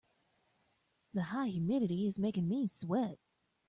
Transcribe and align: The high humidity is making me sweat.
The 1.13 1.21
high 1.21 1.49
humidity 1.49 2.07
is 2.07 2.17
making 2.17 2.47
me 2.47 2.65
sweat. 2.65 3.19